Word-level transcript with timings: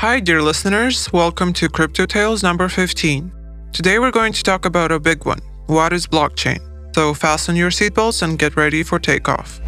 Hi, 0.00 0.20
dear 0.20 0.42
listeners. 0.42 1.10
Welcome 1.10 1.54
to 1.54 1.70
Crypto 1.70 2.04
Tales 2.04 2.42
number 2.42 2.68
15. 2.68 3.32
Today 3.72 3.98
we're 3.98 4.10
going 4.10 4.34
to 4.34 4.42
talk 4.42 4.66
about 4.66 4.92
a 4.92 5.00
big 5.00 5.24
one. 5.24 5.38
What 5.68 5.94
is 5.94 6.06
blockchain? 6.06 6.60
So 6.94 7.14
fasten 7.14 7.56
your 7.56 7.70
seatbelts 7.70 8.20
and 8.20 8.38
get 8.38 8.56
ready 8.56 8.82
for 8.82 8.98
takeoff. 8.98 9.58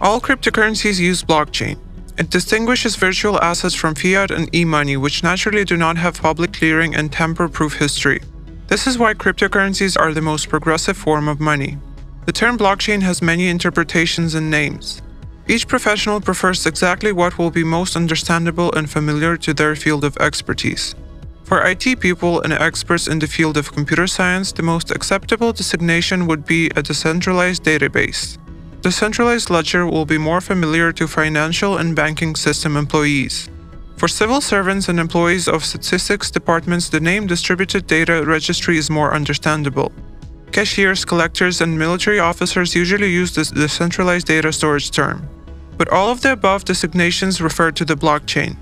All 0.00 0.20
cryptocurrencies 0.20 0.98
use 0.98 1.22
blockchain. 1.22 1.78
It 2.18 2.30
distinguishes 2.30 2.96
virtual 2.96 3.40
assets 3.40 3.76
from 3.76 3.94
fiat 3.94 4.32
and 4.32 4.52
e 4.52 4.64
money, 4.64 4.96
which 4.96 5.22
naturally 5.22 5.64
do 5.64 5.76
not 5.76 5.96
have 5.98 6.20
public 6.20 6.52
clearing 6.52 6.96
and 6.96 7.12
tamper 7.12 7.48
proof 7.48 7.74
history. 7.74 8.20
This 8.68 8.86
is 8.86 8.98
why 8.98 9.14
cryptocurrencies 9.14 9.98
are 9.98 10.12
the 10.12 10.20
most 10.20 10.50
progressive 10.50 10.96
form 10.96 11.26
of 11.26 11.40
money. 11.40 11.78
The 12.26 12.32
term 12.32 12.58
blockchain 12.58 13.00
has 13.00 13.22
many 13.22 13.48
interpretations 13.48 14.34
and 14.34 14.50
names. 14.50 15.00
Each 15.48 15.66
professional 15.66 16.20
prefers 16.20 16.66
exactly 16.66 17.10
what 17.10 17.38
will 17.38 17.50
be 17.50 17.64
most 17.64 17.96
understandable 17.96 18.70
and 18.74 18.90
familiar 18.90 19.38
to 19.38 19.54
their 19.54 19.74
field 19.74 20.04
of 20.04 20.18
expertise. 20.18 20.94
For 21.44 21.66
IT 21.66 21.98
people 22.00 22.42
and 22.42 22.52
experts 22.52 23.08
in 23.08 23.18
the 23.18 23.26
field 23.26 23.56
of 23.56 23.72
computer 23.72 24.06
science, 24.06 24.52
the 24.52 24.62
most 24.62 24.90
acceptable 24.90 25.54
designation 25.54 26.26
would 26.26 26.44
be 26.44 26.68
a 26.76 26.82
decentralized 26.82 27.64
database. 27.64 28.36
Decentralized 28.82 29.48
ledger 29.48 29.86
will 29.86 30.04
be 30.04 30.18
more 30.18 30.42
familiar 30.42 30.92
to 30.92 31.08
financial 31.08 31.78
and 31.78 31.96
banking 31.96 32.36
system 32.36 32.76
employees. 32.76 33.48
For 33.98 34.06
civil 34.06 34.40
servants 34.40 34.88
and 34.88 35.00
employees 35.00 35.48
of 35.48 35.64
statistics 35.64 36.30
departments, 36.30 36.88
the 36.88 37.00
name 37.00 37.26
Distributed 37.26 37.88
Data 37.88 38.22
Registry 38.24 38.78
is 38.78 38.90
more 38.90 39.12
understandable. 39.12 39.90
Cashiers, 40.52 41.04
collectors, 41.04 41.60
and 41.60 41.76
military 41.76 42.20
officers 42.20 42.76
usually 42.76 43.10
use 43.10 43.34
this 43.34 43.50
decentralized 43.50 44.28
data 44.28 44.52
storage 44.52 44.92
term. 44.92 45.28
But 45.76 45.88
all 45.88 46.12
of 46.12 46.20
the 46.20 46.30
above 46.30 46.64
designations 46.64 47.40
refer 47.40 47.72
to 47.72 47.84
the 47.84 47.96
blockchain. 47.96 48.56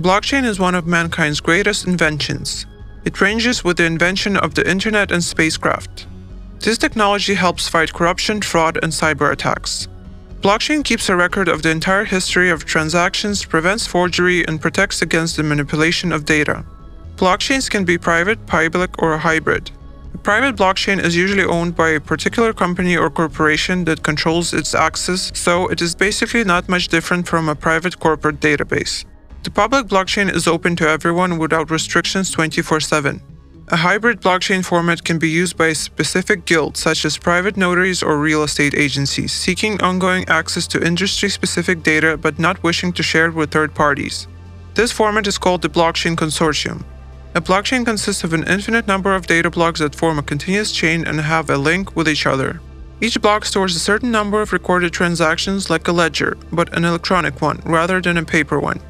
Blockchain 0.00 0.44
is 0.44 0.58
one 0.58 0.74
of 0.74 0.86
mankind's 0.86 1.40
greatest 1.40 1.86
inventions. 1.86 2.64
It 3.04 3.20
ranges 3.20 3.62
with 3.62 3.76
the 3.76 3.84
invention 3.84 4.38
of 4.38 4.54
the 4.54 4.68
internet 4.68 5.12
and 5.12 5.22
spacecraft. 5.22 6.06
This 6.58 6.78
technology 6.78 7.34
helps 7.34 7.68
fight 7.68 7.92
corruption, 7.92 8.40
fraud, 8.40 8.78
and 8.82 8.92
cyber 8.92 9.30
attacks. 9.30 9.88
Blockchain 10.40 10.82
keeps 10.82 11.10
a 11.10 11.16
record 11.16 11.48
of 11.48 11.60
the 11.60 11.68
entire 11.68 12.04
history 12.04 12.48
of 12.48 12.64
transactions, 12.64 13.44
prevents 13.44 13.86
forgery, 13.86 14.42
and 14.46 14.58
protects 14.58 15.02
against 15.02 15.36
the 15.36 15.42
manipulation 15.42 16.12
of 16.12 16.24
data. 16.24 16.64
Blockchains 17.16 17.68
can 17.68 17.84
be 17.84 17.98
private, 17.98 18.46
public, 18.46 19.02
or 19.02 19.12
a 19.12 19.18
hybrid. 19.18 19.70
A 20.14 20.18
private 20.18 20.56
blockchain 20.56 20.98
is 20.98 21.14
usually 21.14 21.44
owned 21.44 21.76
by 21.76 21.90
a 21.90 22.00
particular 22.00 22.54
company 22.54 22.96
or 22.96 23.10
corporation 23.10 23.84
that 23.84 24.02
controls 24.02 24.54
its 24.54 24.74
access, 24.74 25.30
so 25.34 25.68
it 25.68 25.82
is 25.82 25.94
basically 25.94 26.42
not 26.42 26.70
much 26.70 26.88
different 26.88 27.28
from 27.28 27.50
a 27.50 27.54
private 27.54 28.00
corporate 28.00 28.40
database. 28.40 29.04
The 29.42 29.50
public 29.50 29.88
blockchain 29.88 30.34
is 30.34 30.48
open 30.48 30.74
to 30.76 30.88
everyone 30.88 31.36
without 31.36 31.70
restrictions 31.70 32.30
24 32.30 32.80
7. 32.80 33.20
A 33.72 33.76
hybrid 33.76 34.20
blockchain 34.20 34.64
format 34.64 35.04
can 35.04 35.20
be 35.20 35.30
used 35.30 35.56
by 35.56 35.68
a 35.68 35.76
specific 35.76 36.44
guild, 36.44 36.76
such 36.76 37.04
as 37.04 37.16
private 37.16 37.56
notaries 37.56 38.02
or 38.02 38.18
real 38.18 38.42
estate 38.42 38.74
agencies, 38.74 39.30
seeking 39.30 39.80
ongoing 39.80 40.28
access 40.28 40.66
to 40.66 40.84
industry 40.84 41.28
specific 41.28 41.84
data 41.84 42.16
but 42.16 42.40
not 42.40 42.64
wishing 42.64 42.92
to 42.94 43.04
share 43.04 43.26
it 43.26 43.34
with 43.34 43.52
third 43.52 43.72
parties. 43.72 44.26
This 44.74 44.90
format 44.90 45.28
is 45.28 45.38
called 45.38 45.62
the 45.62 45.68
Blockchain 45.68 46.16
Consortium. 46.16 46.82
A 47.36 47.40
blockchain 47.40 47.84
consists 47.84 48.24
of 48.24 48.32
an 48.32 48.42
infinite 48.48 48.88
number 48.88 49.14
of 49.14 49.28
data 49.28 49.50
blocks 49.50 49.78
that 49.78 49.94
form 49.94 50.18
a 50.18 50.22
continuous 50.24 50.72
chain 50.72 51.06
and 51.06 51.20
have 51.20 51.48
a 51.48 51.56
link 51.56 51.94
with 51.94 52.08
each 52.08 52.26
other. 52.26 52.60
Each 53.00 53.22
block 53.22 53.44
stores 53.44 53.76
a 53.76 53.78
certain 53.78 54.10
number 54.10 54.42
of 54.42 54.52
recorded 54.52 54.92
transactions 54.92 55.70
like 55.70 55.86
a 55.86 55.92
ledger, 55.92 56.36
but 56.50 56.76
an 56.76 56.84
electronic 56.84 57.40
one 57.40 57.62
rather 57.64 58.00
than 58.00 58.16
a 58.16 58.24
paper 58.24 58.58
one. 58.58 58.80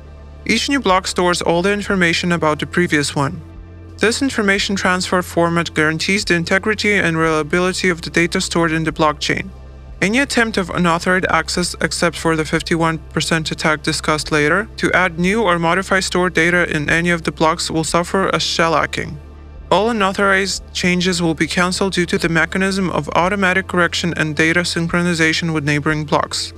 Each 0.46 0.70
new 0.70 0.80
block 0.80 1.06
stores 1.06 1.42
all 1.42 1.60
the 1.60 1.70
information 1.70 2.32
about 2.32 2.60
the 2.60 2.66
previous 2.66 3.14
one. 3.14 3.42
This 4.00 4.22
information 4.22 4.76
transfer 4.76 5.20
format 5.20 5.74
guarantees 5.74 6.24
the 6.24 6.34
integrity 6.34 6.94
and 6.94 7.18
reliability 7.18 7.90
of 7.90 8.00
the 8.00 8.08
data 8.08 8.40
stored 8.40 8.72
in 8.72 8.84
the 8.84 8.92
blockchain. 8.92 9.50
Any 10.00 10.20
attempt 10.20 10.56
of 10.56 10.70
unauthorized 10.70 11.26
access, 11.28 11.76
except 11.82 12.16
for 12.16 12.34
the 12.34 12.44
51% 12.44 13.50
attack 13.50 13.82
discussed 13.82 14.32
later, 14.32 14.68
to 14.78 14.90
add 14.92 15.18
new 15.18 15.42
or 15.42 15.58
modify 15.58 16.00
stored 16.00 16.32
data 16.32 16.74
in 16.74 16.88
any 16.88 17.10
of 17.10 17.24
the 17.24 17.32
blocks 17.32 17.70
will 17.70 17.84
suffer 17.84 18.28
a 18.28 18.38
shellacking. 18.38 19.16
All 19.70 19.90
unauthorized 19.90 20.62
changes 20.72 21.20
will 21.20 21.34
be 21.34 21.46
cancelled 21.46 21.92
due 21.92 22.06
to 22.06 22.16
the 22.16 22.30
mechanism 22.30 22.88
of 22.88 23.10
automatic 23.10 23.68
correction 23.68 24.14
and 24.16 24.34
data 24.34 24.60
synchronization 24.60 25.52
with 25.52 25.64
neighboring 25.64 26.06
blocks. 26.06 26.54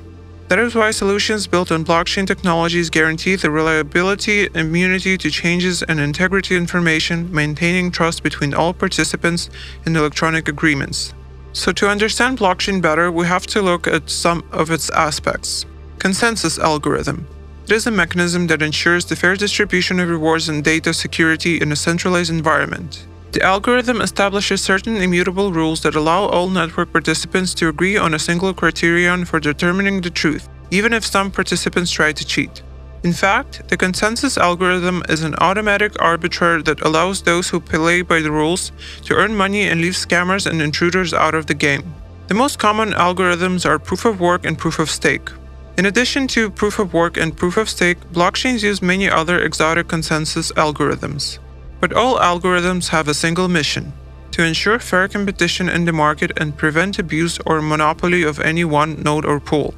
That 0.53 0.59
is 0.59 0.75
why 0.75 0.91
solutions 0.91 1.47
built 1.47 1.73
on 1.73 1.83
blockchain 1.83 2.27
technologies 2.27 2.91
guarantee 2.91 3.37
the 3.37 3.51
reliability, 3.51 4.51
immunity 4.55 5.17
to 5.17 5.31
changes, 5.31 5.83
and 5.83 5.99
integrity 5.99 6.57
information, 6.57 7.33
maintaining 7.33 7.91
trust 7.91 8.23
between 8.23 8.53
all 8.53 8.75
participants 8.75 9.49
in 9.87 9.97
electronic 9.97 10.49
agreements. 10.49 11.15
So, 11.55 11.73
to 11.73 11.89
understand 11.89 12.37
blockchain 12.37 12.83
better, 12.83 13.11
we 13.11 13.25
have 13.25 13.47
to 13.47 13.63
look 13.63 13.87
at 13.87 14.11
some 14.11 14.45
of 14.53 14.71
its 14.71 14.91
aspects. 14.91 15.65
Consensus 15.99 16.59
algorithm. 16.59 17.27
It 17.65 17.73
is 17.73 17.87
a 17.87 17.91
mechanism 17.91 18.47
that 18.49 18.61
ensures 18.61 19.07
the 19.07 19.17
fair 19.17 19.37
distribution 19.37 20.01
of 20.01 20.11
rewards 20.11 20.51
and 20.51 20.63
data 20.63 20.93
security 20.93 21.63
in 21.63 21.73
a 21.73 21.77
centralized 21.77 22.31
environment. 22.31 23.07
The 23.33 23.43
algorithm 23.43 24.03
establishes 24.03 24.61
certain 24.61 24.97
immutable 24.99 25.53
rules 25.53 25.81
that 25.83 25.95
allow 25.95 26.27
all 26.27 26.51
network 26.51 26.93
participants 26.93 27.55
to 27.55 27.69
agree 27.69 27.97
on 27.97 28.13
a 28.13 28.19
single 28.19 28.53
criterion 28.53 29.25
for 29.25 29.41
determining 29.41 30.03
the 30.03 30.11
truth, 30.11 30.51
even 30.71 30.93
if 30.93 31.07
some 31.07 31.31
participants 31.31 31.91
try 31.91 32.13
to 32.13 32.27
cheat. 32.27 32.63
In 33.05 33.15
fact, 33.15 33.69
the 33.69 33.77
consensus 33.79 34.37
algorithm 34.37 35.03
is 35.09 35.23
an 35.23 35.35
automatic 35.37 36.01
arbiter 36.01 36.63
that 36.63 36.83
allows 36.83 37.23
those 37.23 37.49
who 37.49 37.59
play 37.59 38.03
by 38.03 38.21
the 38.21 38.31
rules 38.31 38.71
to 39.07 39.15
earn 39.15 39.35
money 39.35 39.63
and 39.63 39.81
leave 39.81 39.95
scammers 39.95 40.47
and 40.47 40.61
intruders 40.61 41.15
out 41.15 41.35
of 41.35 41.47
the 41.47 41.55
game. 41.55 41.95
The 42.29 42.35
most 42.35 42.59
common 42.59 42.93
algorithms 42.93 43.65
are 43.65 43.79
proof 43.79 44.05
of 44.05 44.21
work 44.21 44.45
and 44.45 44.59
proof 44.59 44.79
of 44.79 44.91
stake. 44.91 45.31
In 45.79 45.87
addition 45.87 46.29
to 46.29 46.51
proof 46.51 46.79
of 46.79 46.93
work 46.93 47.17
and 47.17 47.35
proof 47.35 47.57
of 47.57 47.71
stake, 47.71 47.99
blockchains 48.13 48.63
use 48.63 48.83
many 48.83 49.09
other 49.09 49.41
exotic 49.41 49.89
consensus 49.89 50.53
algorithms. 50.53 51.39
But 51.83 51.93
all 51.95 52.17
algorithms 52.21 52.89
have 52.91 53.09
a 53.09 53.15
single 53.15 53.49
mission 53.49 53.93
to 54.31 54.45
ensure 54.45 54.79
fair 54.79 55.09
competition 55.09 55.69
in 55.69 55.85
the 55.85 55.93
market 55.93 56.31
and 56.37 56.57
prevent 56.57 57.01
abuse 57.01 57.41
or 57.45 57.61
monopoly 57.61 58.23
of 58.23 58.39
any 58.39 58.65
one 58.65 59.03
node 59.03 59.25
or 59.25 59.41
pool. 59.41 59.75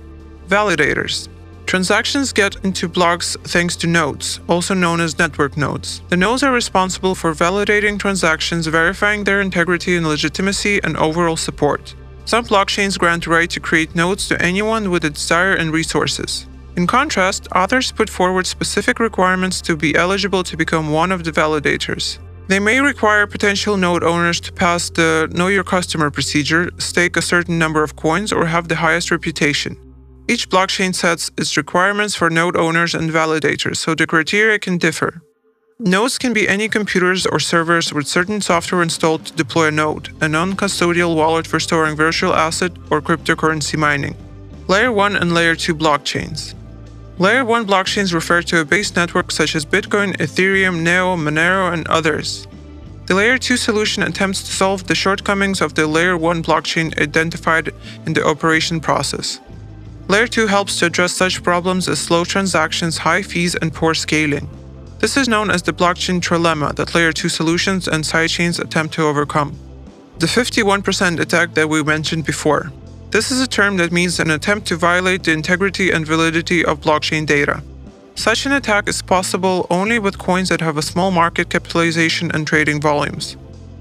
Validators. 0.47 1.29
Transactions 1.65 2.31
get 2.35 2.63
into 2.63 2.89
blocks 2.89 3.39
thanks 3.45 3.75
to 3.77 3.87
nodes, 3.87 4.41
also 4.49 4.75
known 4.75 5.01
as 5.01 5.19
network 5.19 5.57
nodes. 5.57 6.03
The 6.11 6.19
nodes 6.19 6.43
are 6.43 6.53
responsible 6.53 7.15
for 7.15 7.33
validating 7.33 7.99
transactions, 7.99 8.67
verifying 8.67 9.25
their 9.25 9.41
integrity 9.41 9.97
and 9.97 10.07
legitimacy, 10.07 10.83
and 10.85 10.99
overall 10.99 11.39
support. 11.39 11.95
Some 12.27 12.45
blockchains 12.45 12.99
grant 12.99 13.25
the 13.25 13.31
right 13.31 13.49
to 13.49 13.61
create 13.61 13.95
nodes 13.95 14.29
to 14.29 14.41
anyone 14.43 14.91
with 14.91 15.07
a 15.07 15.11
desire 15.11 15.55
and 15.55 15.73
resources. 15.73 16.47
In 16.77 16.87
contrast, 16.89 17.47
others 17.53 17.93
put 17.93 18.11
forward 18.11 18.47
specific 18.47 18.99
requirements 18.99 19.61
to 19.63 19.77
be 19.77 19.95
eligible 19.95 20.43
to 20.43 20.57
become 20.57 20.91
one 20.91 21.13
of 21.13 21.23
the 21.23 21.31
validators. 21.31 22.19
They 22.49 22.59
may 22.59 22.81
require 22.81 23.27
potential 23.27 23.77
node 23.77 24.03
owners 24.03 24.41
to 24.41 24.53
pass 24.53 24.91
the 24.91 25.29
Know 25.33 25.47
Your 25.47 25.65
Customer 25.65 26.11
procedure, 26.11 26.71
stake 26.79 27.17
a 27.17 27.23
certain 27.23 27.59
number 27.59 27.83
of 27.83 27.97
coins, 27.97 28.33
or 28.33 28.47
have 28.47 28.69
the 28.69 28.77
highest 28.77 29.11
reputation. 29.11 29.77
Each 30.29 30.49
blockchain 30.49 30.95
sets 30.95 31.31
its 31.39 31.57
requirements 31.57 32.15
for 32.17 32.29
node 32.29 32.57
owners 32.57 32.95
and 32.95 33.11
validators, 33.11 33.77
so 33.77 33.95
the 33.95 34.07
criteria 34.07 34.59
can 34.59 34.77
differ. 34.77 35.23
Nodes 35.79 36.19
can 36.19 36.33
be 36.33 36.49
any 36.49 36.69
computers 36.69 37.25
or 37.27 37.41
servers 37.41 37.93
with 37.93 38.07
certain 38.07 38.41
software 38.41 38.83
installed 38.83 39.27
to 39.27 39.33
deploy 39.33 39.69
a 39.69 39.71
node, 39.71 40.11
a 40.21 40.29
non 40.29 40.55
custodial 40.55 41.15
wallet 41.15 41.47
for 41.47 41.61
storing 41.61 41.97
virtual 41.97 42.35
asset 42.35 42.73
or 42.91 43.01
cryptocurrency 43.01 43.77
mining. 43.77 44.17
Layer 44.67 44.93
1 44.93 45.17
and 45.17 45.35
Layer 45.35 45.55
2 45.55 45.75
blockchains. 45.75 46.55
Layer 47.17 47.45
1 47.45 47.65
blockchains 47.65 48.13
refer 48.13 48.43
to 48.43 48.61
a 48.61 48.65
base 48.65 48.97
network 48.97 49.31
such 49.31 49.55
as 49.55 49.65
Bitcoin, 49.65 50.17
Ethereum, 50.17 50.83
Neo, 50.83 51.17
Monero, 51.17 51.73
and 51.73 51.87
others. 51.87 52.49
The 53.07 53.15
Layer 53.15 53.39
2 53.39 53.57
solution 53.57 54.03
attempts 54.03 54.43
to 54.43 54.51
solve 54.51 54.89
the 54.89 54.97
shortcomings 54.97 55.61
of 55.61 55.75
the 55.75 55.87
Layer 55.87 56.17
1 56.17 56.43
blockchain 56.43 57.01
identified 57.01 57.71
in 58.05 58.15
the 58.15 58.27
operation 58.27 58.81
process. 58.81 59.39
Layer 60.09 60.27
2 60.27 60.49
helps 60.49 60.81
to 60.81 60.87
address 60.87 61.13
such 61.13 61.45
problems 61.45 61.89
as 61.89 62.01
slow 62.01 62.25
transactions, 62.25 62.99
high 62.99 63.23
fees, 63.23 63.55
and 63.55 63.73
poor 63.73 63.95
scaling. 63.95 64.51
This 64.99 65.17
is 65.17 65.29
known 65.29 65.53
as 65.53 65.63
the 65.63 65.73
blockchain 65.73 66.21
trilemma 66.21 66.75
that 66.75 66.97
Layer 66.97 67.13
2 67.13 67.29
solutions 67.29 67.87
and 67.87 68.03
sidechains 68.03 68.59
attempt 68.59 68.95
to 68.95 69.05
overcome. 69.05 69.57
The 70.19 70.27
51% 70.27 71.21
attack 71.21 71.55
that 71.55 71.69
we 71.69 71.85
mentioned 71.85 72.27
before. 72.27 72.73
This 73.15 73.31
is 73.31 73.41
a 73.41 73.47
term 73.47 73.77
that 73.77 73.93
means 73.93 74.19
an 74.19 74.33
attempt 74.33 74.67
to 74.67 74.77
violate 74.77 75.23
the 75.23 75.31
integrity 75.31 75.93
and 75.93 76.05
validity 76.05 76.65
of 76.65 76.81
blockchain 76.81 77.25
data. 77.25 77.63
Such 78.17 78.45
an 78.45 78.51
attack 78.51 78.89
is 78.89 79.03
possible 79.03 79.69
only 79.71 80.01
with 80.01 80.19
coins 80.19 80.49
that 80.49 80.61
have 80.61 80.77
a 80.79 80.83
small 80.83 81.13
market 81.13 81.49
capitalization 81.49 82.33
and 82.35 82.45
trading 82.45 82.81
volumes. 82.81 83.37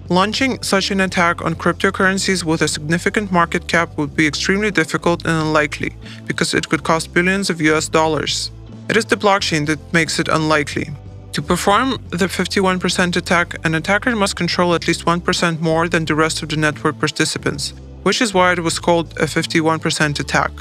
Launching 0.07 0.61
such 0.61 0.91
an 0.91 1.01
attack 1.01 1.41
on 1.41 1.55
cryptocurrencies 1.55 2.43
with 2.43 2.61
a 2.61 2.67
significant 2.67 3.31
market 3.31 3.67
cap 3.67 3.97
would 3.97 4.15
be 4.15 4.27
extremely 4.27 4.69
difficult 4.69 5.25
and 5.25 5.41
unlikely 5.47 5.95
because 6.27 6.53
it 6.53 6.69
could 6.69 6.83
cost 6.83 7.11
billions 7.11 7.49
of 7.49 7.59
US 7.59 7.89
dollars. 7.89 8.51
It 8.87 8.97
is 8.97 9.05
the 9.05 9.15
blockchain 9.15 9.65
that 9.65 9.79
makes 9.91 10.19
it 10.19 10.27
unlikely. 10.27 10.91
To 11.31 11.41
perform 11.41 11.97
the 12.11 12.27
51% 12.27 13.15
attack, 13.15 13.55
an 13.65 13.73
attacker 13.73 14.15
must 14.15 14.35
control 14.35 14.75
at 14.75 14.87
least 14.87 15.05
1% 15.05 15.59
more 15.59 15.89
than 15.89 16.05
the 16.05 16.13
rest 16.13 16.43
of 16.43 16.49
the 16.49 16.57
network 16.57 16.99
participants, 16.99 17.73
which 18.03 18.21
is 18.21 18.33
why 18.33 18.53
it 18.53 18.59
was 18.59 18.79
called 18.79 19.11
a 19.13 19.25
51% 19.25 20.19
attack. 20.19 20.51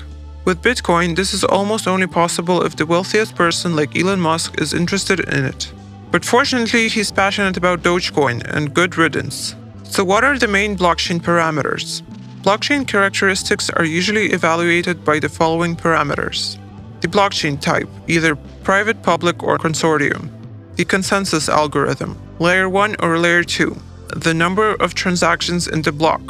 With 0.45 0.63
Bitcoin, 0.63 1.15
this 1.15 1.33
is 1.33 1.45
almost 1.45 1.87
only 1.87 2.09
possible 2.09 2.65
if 2.65 2.75
the 2.75 2.87
wealthiest 2.87 3.37
person 3.37 3.77
like 3.77 3.97
Elon 3.97 4.21
Musk 4.21 4.61
is 4.61 4.75
interested 4.75 5.21
in 5.21 5.45
it. 5.45 5.73
But 6.11 6.25
fortunately, 6.25 6.89
he's 6.89 7.13
passionate 7.13 7.57
about 7.57 7.83
Dogecoin 7.83 8.43
and 8.53 8.75
good 8.75 8.97
riddance. 8.97 9.55
So, 9.85 10.03
what 10.05 10.25
are 10.25 10.39
the 10.39 10.49
main 10.49 10.77
blockchain 10.77 11.21
parameters? 11.21 12.03
Blockchain 12.43 12.89
characteristics 12.89 13.71
are 13.71 13.85
usually 13.85 14.33
evaluated 14.33 15.05
by 15.05 15.21
the 15.21 15.29
following 15.29 15.77
parameters 15.77 16.59
the 17.03 17.09
blockchain 17.09 17.61
type, 17.61 17.89
either 18.07 18.37
private, 18.63 19.03
public, 19.03 19.43
or 19.43 19.59
consortium, 19.59 20.29
the 20.77 20.85
consensus 20.85 21.49
algorithm, 21.49 22.17
layer 22.39 22.69
1 22.69 22.97
or 23.01 23.19
layer 23.19 23.43
2, 23.43 23.77
the 24.17 24.33
number 24.33 24.75
of 24.75 24.95
transactions 24.95 25.67
in 25.67 25.83
the 25.83 25.91
block, 25.91 26.23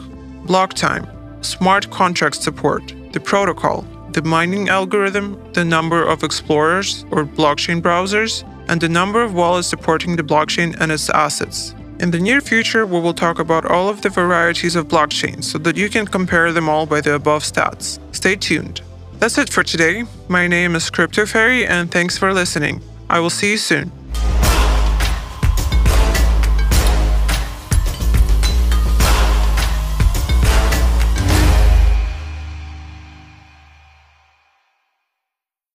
block 0.47 0.75
time, 0.75 1.07
smart 1.43 1.91
contract 1.91 2.37
support, 2.37 2.95
the 3.13 3.21
protocol, 3.21 3.83
the 4.13 4.23
mining 4.23 4.69
algorithm, 4.69 5.39
the 5.53 5.65
number 5.65 6.05
of 6.07 6.23
explorers 6.23 7.05
or 7.11 7.25
blockchain 7.25 7.81
browsers, 7.81 8.45
and 8.69 8.81
the 8.81 8.89
number 8.89 9.23
of 9.23 9.35
wallets 9.35 9.69
supporting 9.69 10.17
the 10.17 10.23
blockchain 10.23 10.79
and 10.81 10.93
its 10.93 11.11
assets. 11.11 11.75
In 12.01 12.11
the 12.11 12.19
near 12.19 12.41
future, 12.41 12.85
we 12.85 13.01
will 13.01 13.15
talk 13.15 13.39
about 13.39 13.65
all 13.65 13.89
of 13.89 14.03
the 14.03 14.09
varieties 14.09 14.77
of 14.77 14.89
blockchains 14.89 15.45
so 15.45 15.59
that 15.59 15.77
you 15.77 15.89
can 15.89 16.07
compare 16.07 16.53
them 16.53 16.69
all 16.69 16.85
by 16.87 17.01
the 17.01 17.15
above 17.15 17.45
stats. 17.45 17.99
Stay 18.15 18.37
tuned. 18.37 18.81
That's 19.19 19.39
it 19.39 19.51
for 19.51 19.63
today. 19.63 20.05
My 20.29 20.49
name 20.49 20.75
is 20.75 20.91
Crypto 20.91 21.27
Fairy 21.27 21.65
and 21.65 21.91
thanks 21.91 22.19
for 22.19 22.33
listening. 22.33 22.81
I 23.09 23.21
will 23.21 23.31
see 23.31 23.53
you 23.53 23.57
soon. 23.57 23.93